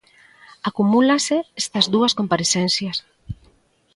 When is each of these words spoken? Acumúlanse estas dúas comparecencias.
Acumúlanse 0.69 1.37
estas 1.63 1.85
dúas 1.93 2.15
comparecencias. 2.19 2.97